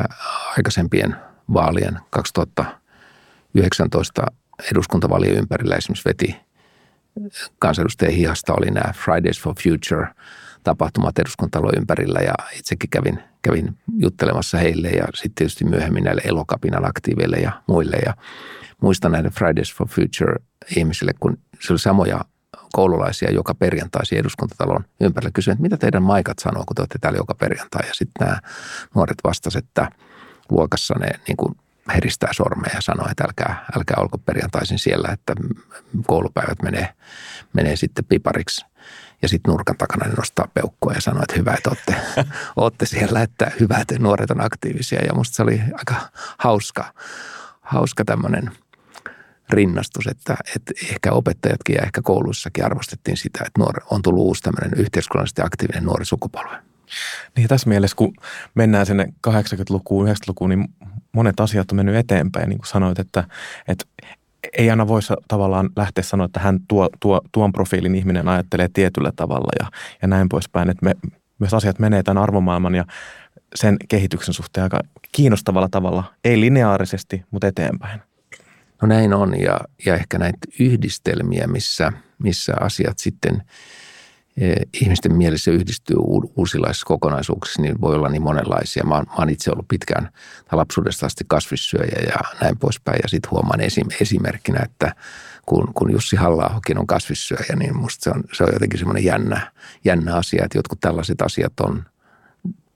[0.56, 1.16] aikaisempien
[1.52, 4.26] vaalien 2019
[4.72, 6.47] eduskuntavaalien ympärillä esimerkiksi veti
[7.58, 10.08] kansanedustajien hihasta oli nämä Fridays for Future
[10.64, 16.84] tapahtumat eduskuntalon ympärillä ja itsekin kävin, kävin juttelemassa heille ja sitten tietysti myöhemmin näille elokapinan
[16.84, 17.96] aktiiveille ja muille.
[18.06, 18.14] Ja
[18.82, 20.34] muistan näiden Fridays for Future
[20.76, 22.20] ihmisille, kun se oli samoja
[22.72, 27.16] koululaisia joka perjantaisi eduskuntatalon ympärillä kysyin, että mitä teidän maikat sanoo, kun te olette täällä
[27.16, 27.88] joka perjantai.
[27.88, 28.40] Ja sitten nämä
[28.94, 29.90] nuoret vastasivat, että
[30.50, 31.54] luokassa ne niin kuin
[31.94, 35.34] heristää sormeja ja sanoo, että älkää, älkää olko perjantaisin siellä, että
[36.06, 36.88] koulupäivät menee,
[37.52, 38.66] menee sitten pipariksi.
[39.22, 41.94] Ja sitten nurkan takana ne nostaa peukkoa ja sanoo, että hyvä, että olette,
[42.56, 45.00] olette siellä, että hyvä, että nuoret on aktiivisia.
[45.06, 45.94] Ja musta se oli aika
[46.38, 46.94] hauska,
[47.60, 48.50] hauska tämmöinen
[49.50, 54.42] rinnastus, että, että ehkä opettajatkin ja ehkä kouluissakin arvostettiin sitä, että nuori, on tullut uusi
[54.42, 56.56] tämmöinen yhteiskunnallisesti aktiivinen nuori sukupolvi.
[57.36, 58.14] Niin tässä mielessä, kun
[58.54, 60.68] mennään sinne 80-lukuun, 90-lukuun, niin
[61.12, 62.48] monet asiat on mennyt eteenpäin.
[62.48, 63.24] Niin kuin sanoit, että,
[63.68, 63.84] että
[64.58, 69.12] ei aina voi tavallaan lähteä sanoa, että hän tuo, tuo, tuon profiilin ihminen ajattelee tietyllä
[69.16, 69.66] tavalla ja,
[70.02, 70.70] ja näin poispäin.
[70.70, 70.94] Että me,
[71.38, 72.84] myös asiat menee tämän arvomaailman ja
[73.54, 74.80] sen kehityksen suhteen aika
[75.12, 78.00] kiinnostavalla tavalla, ei lineaarisesti, mutta eteenpäin.
[78.82, 83.42] No näin on ja, ja ehkä näitä yhdistelmiä, missä, missä asiat sitten
[84.80, 85.96] ihmisten mielessä yhdistyy
[86.36, 88.84] uusilaisissa kokonaisuuksissa, niin voi olla niin monenlaisia.
[88.84, 90.08] Mä oon, mä oon itse ollut pitkään
[90.52, 92.98] lapsuudesta asti kasvissyöjä ja näin poispäin.
[93.02, 94.94] Ja sitten huomaan esim, esimerkkinä, että
[95.46, 99.52] kun, kun Jussi halla on kasvissyöjä, niin musta se on, se on jotenkin semmoinen jännä,
[99.84, 101.84] jännä asia, että jotkut tällaiset asiat on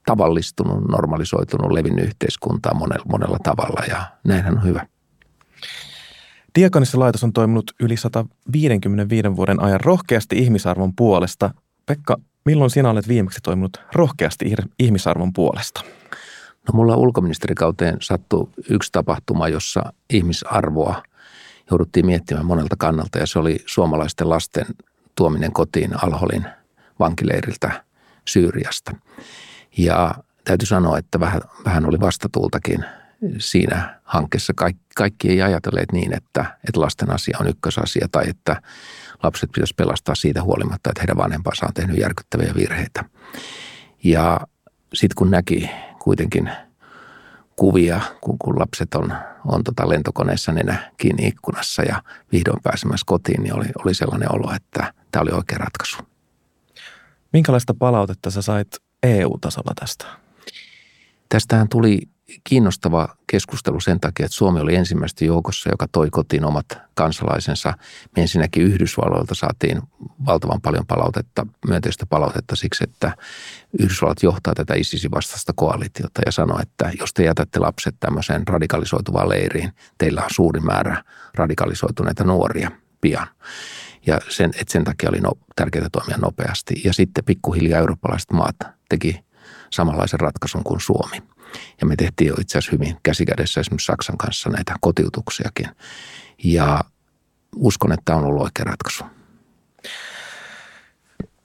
[0.07, 4.87] tavallistunut, normalisoitunut, levinnyt yhteiskuntaa monella, monella tavalla ja näinhän on hyvä.
[6.55, 11.55] Diakonissa laitos on toiminut yli 155 vuoden ajan rohkeasti ihmisarvon puolesta.
[11.87, 15.81] Pekka, milloin sinä olet viimeksi toiminut rohkeasti ihmisarvon puolesta?
[16.69, 21.03] No mulla ulkoministerikauteen sattui yksi tapahtuma, jossa ihmisarvoa
[21.71, 24.67] jouduttiin miettimään monelta kannalta ja se oli suomalaisten lasten
[25.15, 26.47] tuominen kotiin Alholin
[27.01, 27.85] vankileiriltä
[28.29, 28.95] Syyriasta.
[29.79, 32.85] Ja täytyy sanoa, että vähän, vähän oli vastatuultakin
[33.39, 34.53] siinä hankkeessa.
[34.57, 38.63] Kaikki, kaikki ei ajatelleet niin, että, että lasten asia on ykkösasia tai että
[39.23, 43.05] lapset pitäisi pelastaa siitä huolimatta, että heidän vanhempansa on tehnyt järkyttäviä virheitä.
[44.05, 44.41] Ja
[44.95, 46.51] sitten kun näki kuitenkin
[47.57, 49.15] kuvia, kun, kun lapset on,
[49.47, 54.55] on tota lentokoneessa nenä kiinni ikkunassa ja vihdoin pääsemässä kotiin, niin oli, oli sellainen olo,
[54.55, 55.97] että tämä oli oikea ratkaisu.
[57.33, 58.69] Minkälaista palautetta sä sait
[59.03, 60.07] EU-tasolla tästä?
[61.29, 62.12] Tästähän tuli
[62.45, 67.75] kiinnostava keskustelu sen takia, että Suomi oli ensimmäistä joukossa, joka toi kotiin omat kansalaisensa.
[68.17, 69.83] Me ensinnäkin Yhdysvalloilta saatiin
[70.27, 73.17] valtavan paljon palautetta, myönteistä palautetta siksi, että
[73.79, 79.29] Yhdysvallat johtaa tätä ISISin vastaista koalitiota ja sanoi, että jos te jätätte lapset tämmöiseen radikalisoituvaan
[79.29, 83.27] leiriin, teillä on suuri määrä radikalisoituneita nuoria pian.
[84.07, 86.75] Ja sen, että sen takia oli no, tärkeää toimia nopeasti.
[86.85, 88.57] Ja sitten pikkuhiljaa eurooppalaiset maat
[88.89, 89.25] teki
[89.73, 91.17] samanlaisen ratkaisun kuin Suomi.
[91.81, 95.67] Ja me tehtiin jo itse asiassa hyvin käsikädessä esimerkissa Saksan kanssa näitä kotiutuksiakin.
[96.45, 96.81] Ja
[97.57, 99.05] uskon, että tämä on ollut oikea ratkaisu.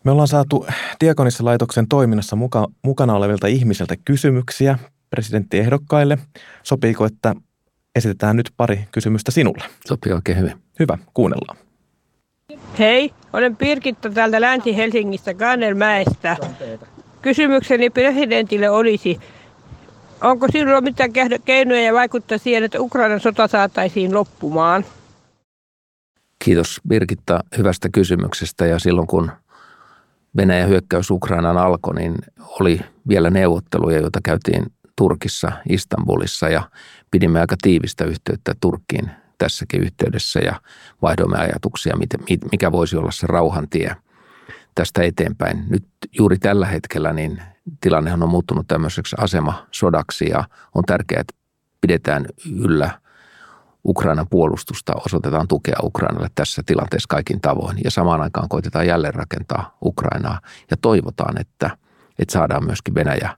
[0.03, 0.67] Me ollaan saatu
[1.01, 6.17] Diakonissa laitoksen toiminnassa muka, mukana olevilta ihmisiltä kysymyksiä presidenttiehdokkaille.
[6.63, 7.35] Sopiiko, että
[7.95, 9.63] esitetään nyt pari kysymystä sinulle?
[9.87, 10.53] Sopii oikein hyvin.
[10.79, 11.57] Hyvä, kuunnellaan.
[12.79, 16.37] Hei, olen Pirkitta täältä Länsi-Helsingistä Kannelmäestä.
[17.21, 19.19] Kysymykseni presidentille olisi,
[20.21, 21.11] onko silloin mitään
[21.45, 24.85] keinoja vaikuttaa siihen, että Ukrainan sota saataisiin loppumaan?
[26.45, 29.31] Kiitos Birgitta hyvästä kysymyksestä ja silloin kun
[30.37, 32.15] Venäjän hyökkäys Ukrainaan alkoi, niin
[32.59, 36.69] oli vielä neuvotteluja, joita käytiin Turkissa, Istanbulissa ja
[37.11, 40.61] pidimme aika tiivistä yhteyttä Turkkiin tässäkin yhteydessä ja
[41.01, 41.97] vaihdoimme ajatuksia,
[42.51, 43.95] mikä voisi olla se rauhantie
[44.75, 45.65] tästä eteenpäin.
[45.69, 45.83] Nyt
[46.17, 47.41] juuri tällä hetkellä niin
[47.81, 50.43] tilannehan on muuttunut tämmöiseksi asemasodaksi ja
[50.75, 51.35] on tärkeää, että
[51.81, 52.25] pidetään
[52.55, 52.99] yllä
[53.85, 59.77] Ukrainan puolustusta, osoitetaan tukea Ukrainalle tässä tilanteessa kaikin tavoin ja samaan aikaan koitetaan jälleen rakentaa
[59.85, 60.39] Ukrainaa
[60.71, 61.77] ja toivotaan, että,
[62.19, 63.37] että saadaan myöskin Venäjä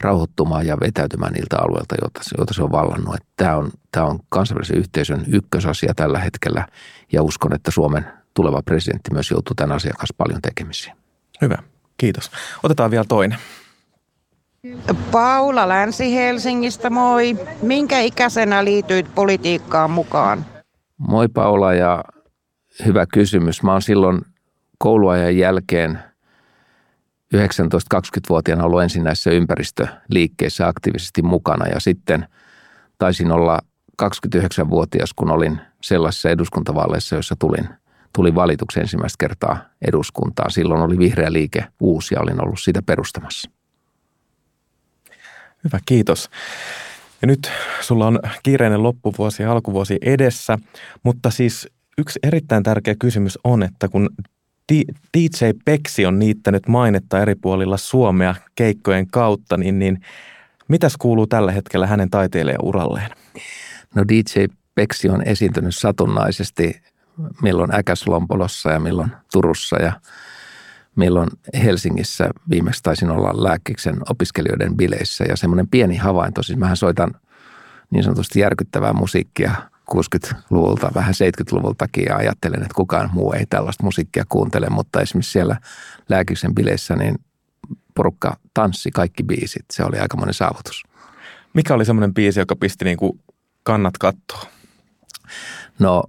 [0.00, 3.14] rauhoittumaan ja vetäytymään niiltä alueilta, joita, joita se on vallannut.
[3.14, 6.66] Että tämä, on, tämä on kansainvälisen yhteisön ykkösasia tällä hetkellä
[7.12, 10.96] ja uskon, että Suomen tuleva presidentti myös joutuu tämän asian kanssa paljon tekemisiin.
[11.40, 11.58] Hyvä,
[11.98, 12.30] kiitos.
[12.62, 13.38] Otetaan vielä toinen.
[15.10, 17.36] Paula Länsi-Helsingistä, moi.
[17.62, 20.46] Minkä ikäisenä liityit politiikkaan mukaan?
[20.98, 22.04] Moi Paula ja
[22.86, 23.62] hyvä kysymys.
[23.62, 24.22] Mä oon silloin
[24.78, 25.98] kouluajan jälkeen
[27.34, 32.28] 19-20-vuotiaana ollut ensin näissä ympäristöliikkeissä aktiivisesti mukana ja sitten
[32.98, 33.58] taisin olla
[34.02, 37.68] 29-vuotias, kun olin sellaisissa eduskuntavaaleissa, joissa tulin–
[38.14, 40.50] tuli valituksi ensimmäistä kertaa eduskuntaan.
[40.50, 43.50] Silloin oli vihreä liike uusi ja olin ollut sitä perustamassa.
[45.64, 46.30] Hyvä, kiitos.
[47.22, 47.50] Ja nyt
[47.80, 50.58] sulla on kiireinen loppuvuosi ja alkuvuosi edessä,
[51.02, 54.10] mutta siis yksi erittäin tärkeä kysymys on, että kun
[55.16, 60.00] DJ Peksi on niittänyt mainetta eri puolilla Suomea keikkojen kautta, niin, niin
[60.68, 63.10] mitäs kuuluu tällä hetkellä hänen taiteilijauralleen?
[63.94, 66.80] No DJ Peksi on esiintynyt satunnaisesti
[67.42, 69.92] milloin Äkäslompolossa ja milloin Turussa ja
[70.96, 71.28] milloin
[71.64, 77.14] Helsingissä viimeksi taisin olla lääkkiksen opiskelijoiden bileissä ja semmoinen pieni havainto, siis mähän soitan
[77.90, 79.54] niin sanotusti järkyttävää musiikkia
[79.90, 85.56] 60-luvulta, vähän 70-luvultakin ja ajattelen, että kukaan muu ei tällaista musiikkia kuuntele, mutta esimerkiksi siellä
[86.08, 87.18] lääkiksen bileissä niin
[87.94, 89.64] porukka tanssi kaikki biisit.
[89.72, 90.82] Se oli aika monen saavutus.
[91.54, 93.20] Mikä oli semmoinen biisi, joka pisti niin kuin
[93.62, 94.42] kannat kattoa?
[95.78, 96.04] No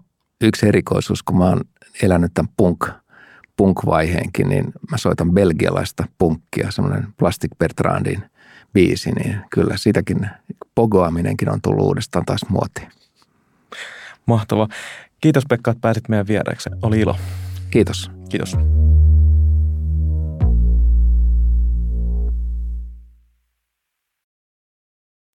[0.45, 1.61] yksi erikoisuus, kun mä oon
[2.03, 2.89] elänyt tämän punk,
[3.57, 8.23] punk-vaiheenkin, niin mä soitan belgialaista punkkia, semmoinen Plastic Bertrandin
[8.73, 10.29] biisi, niin kyllä sitäkin
[10.75, 12.87] pogoaminenkin on tullut uudestaan taas muotiin.
[14.25, 14.67] Mahtava.
[15.21, 16.69] Kiitos Pekka, että pääsit meidän vieraiksi.
[16.81, 17.15] Oli ilo.
[17.71, 18.11] Kiitos.
[18.29, 18.57] Kiitos.